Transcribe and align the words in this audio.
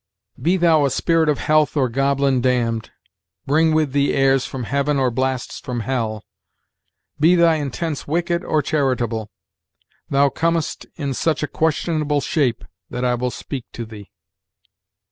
"'Be 0.41 0.57
thou 0.57 0.83
a 0.85 0.89
spirit 0.89 1.29
of 1.29 1.37
health 1.37 1.77
or 1.77 1.87
goblin 1.87 2.41
damn'd, 2.41 2.89
Bring 3.45 3.71
with 3.71 3.91
thee 3.91 4.15
airs 4.15 4.47
from 4.47 4.63
heaven 4.63 4.97
or 4.97 5.11
blasts 5.11 5.59
from 5.59 5.81
hell, 5.81 6.23
Be 7.19 7.35
thy 7.35 7.57
intents 7.57 8.07
wicked 8.07 8.43
or 8.43 8.63
charitable, 8.63 9.29
Thou 10.09 10.29
com'st 10.29 10.87
in 10.95 11.13
such 11.13 11.43
a 11.43 11.47
questionable 11.47 12.19
shape 12.19 12.65
That 12.89 13.05
I 13.05 13.13
will 13.13 13.29
speak 13.29 13.65
to 13.73 13.85
thee.' 13.85 14.09